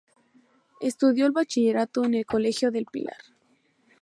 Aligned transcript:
Estudió 0.79 1.27
el 1.27 1.31
bachillerato 1.31 2.03
en 2.03 2.15
el 2.15 2.25
colegio 2.25 2.71
del 2.71 2.87
Pilar. 2.87 3.17